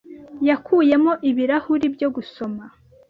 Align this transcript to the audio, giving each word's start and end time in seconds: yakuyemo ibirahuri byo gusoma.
yakuyemo 0.47 1.11
ibirahuri 1.29 1.85
byo 1.95 2.07
gusoma. 2.15 2.63